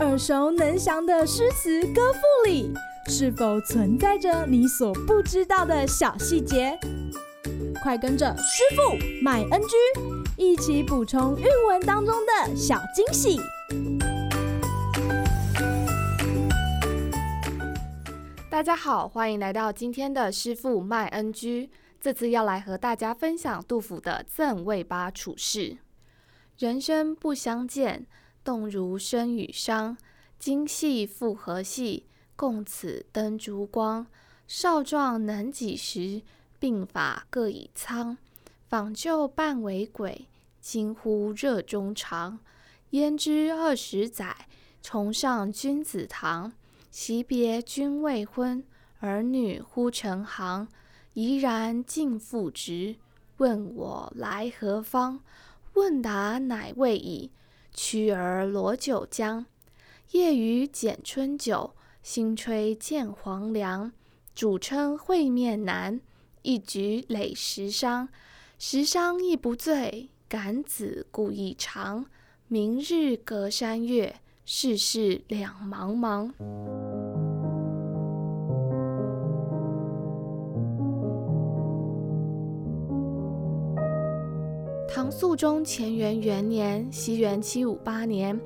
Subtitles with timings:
[0.00, 2.72] 耳熟能详的诗词歌赋里，
[3.08, 6.78] 是否存在着你所不知道的小细节？
[7.82, 9.76] 快跟着师傅麦恩居
[10.36, 13.40] 一起补充韵文当中的小惊喜！
[18.50, 21.70] 大家好，欢迎来到今天的师傅麦恩居。
[22.00, 25.60] 这次要来和大家分享杜甫的《赠卫八处士》：
[26.56, 28.06] 人生不相见，
[28.44, 29.96] 动如参与商。
[30.38, 32.04] 今夕复何夕，
[32.36, 34.06] 共此灯烛光。
[34.46, 36.22] 少壮能几时？
[36.60, 38.16] 鬓发各已苍。
[38.68, 40.28] 访旧半为鬼，
[40.60, 42.38] 惊呼热衷肠。
[42.90, 44.46] 焉知二十载，
[44.80, 46.52] 重上君子堂。
[46.92, 48.62] 惜别君未婚，
[49.00, 50.68] 儿女忽成行。
[51.14, 52.94] 怡然尽复职，
[53.38, 55.20] 问我来何方？
[55.74, 57.30] 问答乃未已，
[57.72, 59.44] 驱儿罗九江。
[60.12, 63.92] 夜雨剪春酒，新炊见黄粱。
[64.34, 66.00] 主称会面难，
[66.42, 68.08] 一举累十觞。
[68.58, 72.06] 十觞亦不醉，感子故意长。
[72.46, 77.03] 明日隔山岳，世事两茫茫。
[84.94, 88.40] 唐肃宗乾元元年（西元七五八年），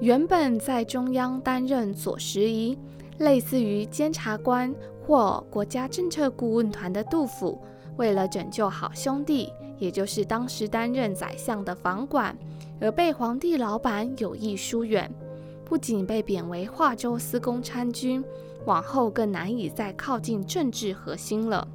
[0.00, 2.76] 原本在中央担任左拾遗，
[3.20, 7.58] 类似于监察官或国家政策顾问团的杜甫，
[7.96, 12.36] 为了拯救好兄弟，也就是当时担任宰相的房管，
[12.78, 15.10] 而被皇帝老板有意疏远，
[15.64, 18.22] 不仅被贬为华州司功参军，
[18.66, 21.66] 往后更难以再靠近政治核心了。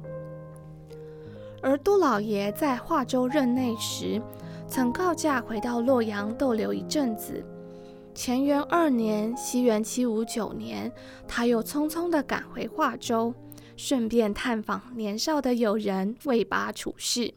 [1.60, 4.22] 而杜老爷在华州任内时，
[4.68, 7.44] 曾告假回到洛阳逗留一阵子。
[8.14, 10.92] 乾元二年（西元七五九年），
[11.26, 13.34] 他又匆匆地赶回华州，
[13.76, 17.34] 顺便探访年少的友人卫八处士。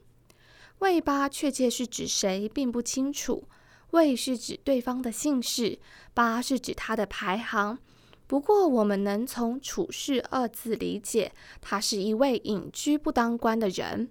[0.79, 3.43] 卫八确切是指谁，并不清楚。
[3.91, 5.79] 卫是指对方的姓氏，
[6.13, 7.77] 八是指他的排行。
[8.31, 14.09] 不过，我们能从“处士”二字理解，他是一位隐居不当官的人。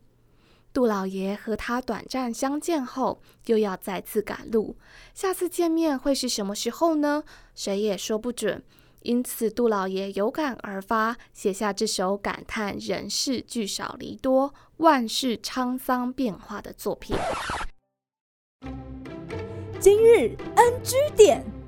[0.75, 4.77] 杜老爷和他短暂相见后，又要再次赶路。
[5.15, 7.25] 下次见面会是什么时候呢？
[7.55, 8.63] 谁也说不准。
[9.01, 17.17] 因此，杜老爷有感而发，写下这首感叹人世聚少离多、万事沧桑变化的作品。
[19.81, 21.60] 今日 NG 点。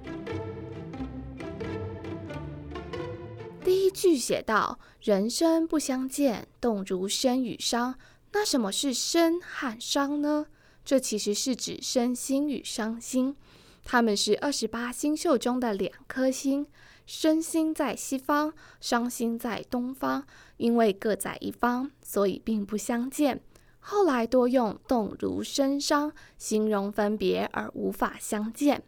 [3.65, 7.95] 第一句写道：“人生不相见，动如参与商。”
[8.33, 10.47] 那什么是参和商呢？
[10.84, 13.37] 这其实是指身星与商星，
[13.84, 16.67] 它们是二十八星宿中的两颗星。
[17.06, 20.27] 身星在西方，商星在东方。
[20.56, 23.43] 因为各在一方，所以并不相见。
[23.79, 28.83] 后来多用“动如参商”形容分别而无法相见。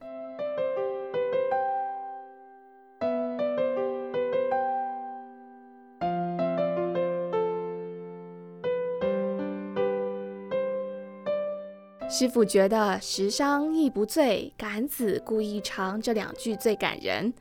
[12.09, 17.33] 师傅觉得“十觴亦不醉，感子故意长”这两句最感人。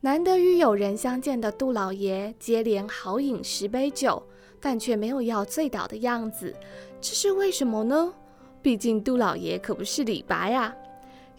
[0.00, 4.22] 难得与友人相见的杜老爷接连豪饮十杯酒，
[4.60, 6.54] 但却没有要醉倒的样子，
[7.00, 8.12] 这是为什么呢？
[8.60, 10.74] 毕竟杜老爷可不是李白呀。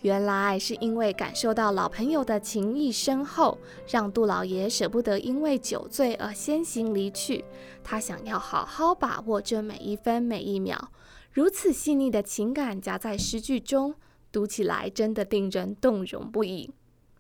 [0.02, 3.58] 原来是因为感受到老朋友的情谊深厚，
[3.88, 7.44] 让杜老爷舍不得因为酒醉而先行离去。
[7.84, 10.90] 他想要好好把握这每一分每一秒。
[11.40, 13.96] 如此细腻的情感夹在诗句中，
[14.30, 16.70] 读起来真的令人动容不已。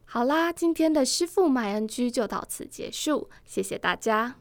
[0.04, 4.36] 好啦，今天的师傅麦恩居就到此结束，谢谢大家。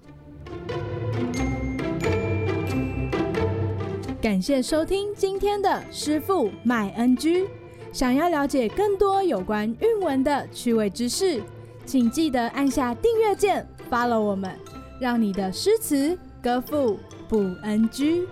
[4.21, 7.47] 感谢收听今天的师傅麦恩居。
[7.93, 11.41] 想要了解更多有关韵文的趣味知识，
[11.87, 14.59] 请记得按下订阅键，follow 我们，
[15.01, 16.99] 让你的诗词歌赋
[17.29, 18.27] 不 NG。